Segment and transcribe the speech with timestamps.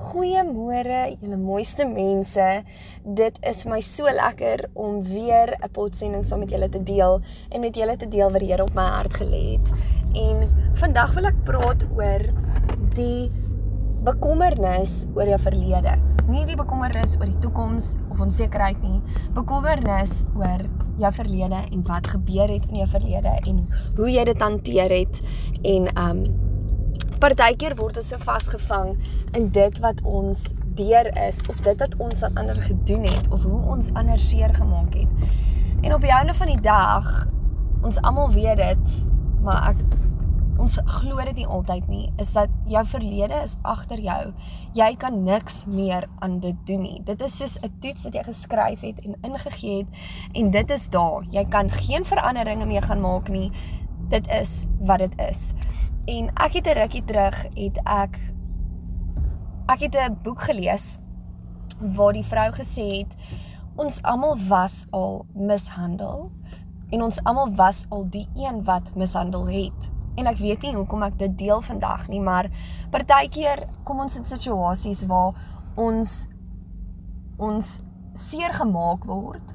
[0.00, 2.44] Goeiemôre, julle mooiste mense.
[3.04, 7.20] Dit is my so lekker om weer 'n potsending saam met julle te deel
[7.50, 9.68] en met julle te deel wat die Here op my hart gelê het.
[10.14, 12.22] En vandag wil ek praat oor
[12.94, 13.30] die
[14.04, 15.94] bekommernis oor jou verlede.
[16.28, 19.02] Nie die bekommernis oor die toekoms of onsekerheid nie,
[19.34, 20.64] bekommernis oor
[20.96, 25.20] jou verlede en wat gebeur het in jou verlede en hoe jy dit hanteer het
[25.62, 26.49] en um
[27.20, 28.94] Partykeer word ons so vasgevang
[29.36, 30.38] in dit wat ons
[30.78, 34.54] deur is of dit wat ons aan ander gedoen het of hoe ons ander seer
[34.56, 35.26] gemaak het.
[35.84, 37.10] En op die einde van die dag,
[37.84, 38.94] ons almal weet dit,
[39.44, 39.82] maar ek
[40.60, 44.32] ons glo dit nie altyd nie, is dat jou verlede is agter jou.
[44.76, 47.02] Jy kan niks meer aan dit doen nie.
[47.04, 49.88] Dit is soos 'n toets wat jy geskryf het en ingegee het
[50.32, 51.24] en dit is daar.
[51.30, 53.50] Jy kan geen veranderinge mee gaan maak nie.
[54.10, 55.52] Dit is wat dit is.
[56.10, 58.18] En ek het 'n rukkie terug het ek
[59.66, 60.98] ek het 'n boek gelees
[61.78, 63.14] waar die vrou gesê het
[63.76, 66.30] ons almal was al mishandel
[66.90, 69.90] en ons almal was al die een wat mishandel het.
[70.14, 72.50] En ek weet nie hoekom ek dit deel vandag nie, maar
[72.90, 75.34] partykeer kom ons in situasies waar
[75.76, 76.26] ons
[77.38, 77.80] ons
[78.12, 79.54] seer gemaak word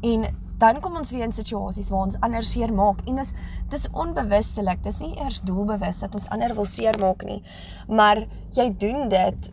[0.00, 0.28] en
[0.60, 3.32] dan kom ons weer in situasies waar ons ander seer maak en dis
[3.72, 7.40] dis onbewustelik dis nie eers doelbewus dat ons ander wil seer maak nie
[7.88, 8.26] maar
[8.58, 9.50] jy doen dit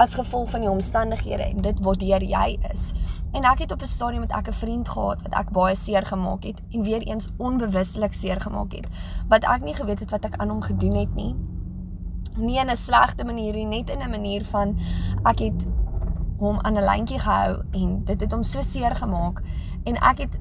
[0.00, 2.90] as gevolg van die omstandighede en dit wat deur jy is.
[3.36, 6.06] En ek het op 'n stadium met ek 'n vriend gehad wat ek baie seer
[6.06, 8.86] gemaak het en weer eens onbewustelik seer gemaak het
[9.28, 11.36] wat ek nie geweet het wat ek aan hom gedoen het nie.
[12.36, 14.78] Nie in 'n slegte manier nie net in 'n manier van
[15.24, 15.66] ek het
[16.38, 19.42] hom aan 'n lyntjie gehou en dit het hom so seer gemaak
[19.84, 20.40] en ek het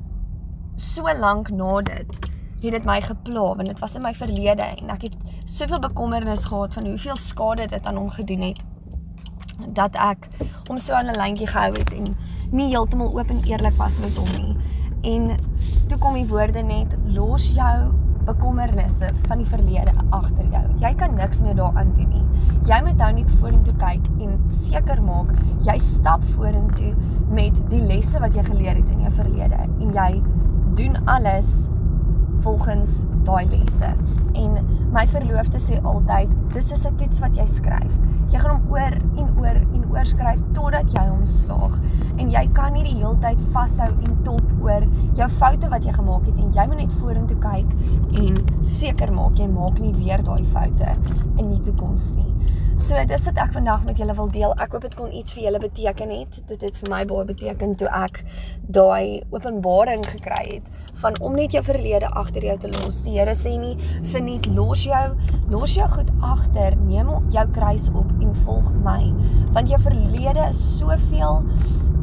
[0.76, 2.28] so lank na dit
[2.60, 6.46] het dit my gepla want dit was in my verlede en ek het soveel bekommernis
[6.46, 8.66] gehad van hoeveel skade dit aan hom gedoen het
[9.68, 10.28] dat ek
[10.68, 12.16] hom so aan 'n lyntjie gehou het en
[12.52, 14.56] nie heeltemal oop en eerlik was met hom nie.
[15.02, 15.38] En
[15.88, 17.94] toe kom die woorde net los jou
[18.30, 20.64] bekommernisse van die verlede agter jou.
[20.84, 22.26] Jy kan niks meer daaraan doen nie.
[22.70, 25.34] Jy moet nou net vorentoe kyk en seker maak
[25.68, 26.94] jy stap vorentoe
[27.34, 30.12] met die lesse wat jy geleer het in jou verlede en jy
[30.78, 31.70] doen alles
[32.44, 33.90] volgens daai lesse.
[34.40, 34.60] En
[34.94, 37.94] my verloofde sê altyd, dis is 'n toets wat jy skryf.
[38.32, 41.26] Jy gaan hom oor en oor en oor skryf totdat jy hom
[42.80, 44.86] nie die heeltyd vashou en top oor
[45.18, 47.74] jou foute wat jy gemaak het en jy moet net vorentoe kyk
[48.24, 50.96] en seker maak jy maak nie weer daai foute
[51.40, 52.32] in die toekoms nie.
[52.80, 54.54] So dis wat ek vandag met julle wil deel.
[54.64, 56.38] Ek hoop dit kon iets vir julle beteken het.
[56.48, 58.22] Dit het vir my baie beteken toe ek
[58.72, 60.70] daai openbaring gekry het
[61.02, 63.02] van om net jou verlede agter jou te los.
[63.04, 63.74] Die Here sê nie
[64.14, 65.04] verniet los jou,
[65.52, 69.12] los jou goed agter, neem jou kruis op en volg my.
[69.58, 71.42] Want jou verlede is soveel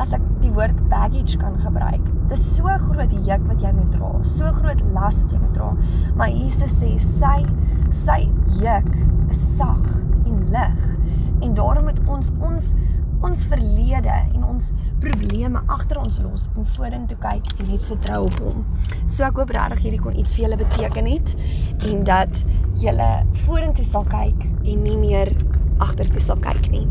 [0.05, 2.05] as ek die woord baggage kan gebruik.
[2.29, 5.73] Dis so groot juk wat jy moet dra, so groot las wat jy moet dra.
[6.21, 7.39] Maar Jesus sê sy
[7.97, 8.27] sy
[8.61, 8.93] juk
[9.33, 10.05] is sag
[10.53, 10.87] lig.
[11.41, 12.75] En daarom moet ons ons
[13.25, 14.71] ons verlede en ons
[15.01, 18.65] probleme agter ons los en vorentoe kyk en net vertrou op hom.
[19.09, 21.37] So ek hoop regtig hierdie kon iets vir julle beteken het
[21.91, 22.43] en dat
[22.83, 23.11] julle
[23.47, 25.33] vorentoe sal kyk en nie meer
[25.83, 26.87] agtertoe sal kyk nie.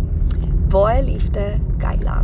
[0.73, 2.23] Baie liefde, Kayla.